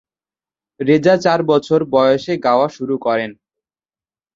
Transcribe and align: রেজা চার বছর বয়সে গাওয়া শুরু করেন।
রেজা 0.79 1.15
চার 1.17 1.39
বছর 1.43 1.79
বয়সে 1.91 2.33
গাওয়া 2.37 2.67
শুরু 2.69 2.95
করেন। 2.97 3.31